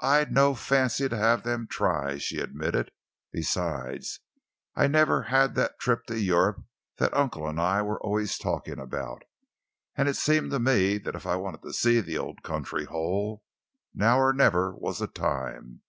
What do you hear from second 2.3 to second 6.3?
admitted. "Besides, I've never had that trip to